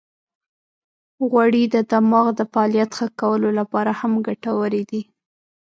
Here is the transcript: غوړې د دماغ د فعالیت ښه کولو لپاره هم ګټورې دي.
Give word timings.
غوړې 1.29 1.63
د 1.75 1.77
دماغ 1.91 2.25
د 2.39 2.41
فعالیت 2.51 2.89
ښه 2.97 3.07
کولو 3.21 3.49
لپاره 3.59 3.91
هم 3.99 4.13
ګټورې 4.27 4.83
دي. 4.91 5.01